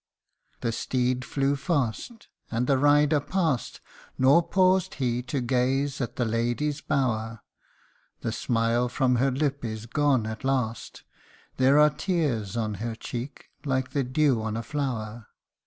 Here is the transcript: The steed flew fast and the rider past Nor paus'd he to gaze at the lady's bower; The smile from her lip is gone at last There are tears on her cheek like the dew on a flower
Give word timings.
The 0.61 0.71
steed 0.71 1.23
flew 1.23 1.55
fast 1.55 2.27
and 2.49 2.65
the 2.65 2.79
rider 2.79 3.19
past 3.19 3.81
Nor 4.17 4.41
paus'd 4.41 4.95
he 4.95 5.21
to 5.21 5.41
gaze 5.41 6.01
at 6.01 6.15
the 6.15 6.25
lady's 6.25 6.81
bower; 6.81 7.43
The 8.21 8.31
smile 8.31 8.89
from 8.89 9.17
her 9.17 9.29
lip 9.29 9.63
is 9.63 9.85
gone 9.85 10.25
at 10.25 10.43
last 10.43 11.03
There 11.57 11.77
are 11.77 11.91
tears 11.91 12.57
on 12.57 12.73
her 12.81 12.95
cheek 12.95 13.51
like 13.63 13.91
the 13.91 14.03
dew 14.03 14.41
on 14.41 14.57
a 14.57 14.63
flower 14.63 15.27